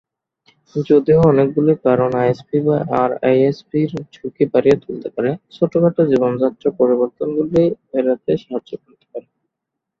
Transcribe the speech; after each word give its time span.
যদিও 0.75 1.19
অনেকগুলি 1.31 1.73
কারণ 1.85 2.09
আইএসপি 2.21 2.57
বা 2.65 2.77
আরআইএসপি-র 3.01 3.91
ঝুঁকি 4.13 4.43
বাড়িয়ে 4.53 4.77
তুলতে 4.83 5.07
পারে, 5.15 5.31
ছোটখাটো 5.55 6.01
জীবনযাত্রার 6.11 6.77
পরিবর্তনগুলি 6.79 7.49
তা 7.79 7.95
এড়াতে 7.99 8.31
সাহায্য 8.43 8.71
করতে 8.83 9.05
পারে। 9.11 9.27